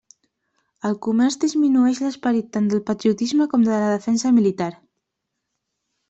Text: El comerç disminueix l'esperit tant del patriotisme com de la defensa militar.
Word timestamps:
El 0.87 0.95
comerç 1.07 1.35
disminueix 1.41 1.99
l'esperit 2.05 2.47
tant 2.57 2.69
del 2.71 2.81
patriotisme 2.87 3.47
com 3.51 3.67
de 3.67 3.75
la 3.75 3.91
defensa 3.97 4.33
militar. 4.39 4.71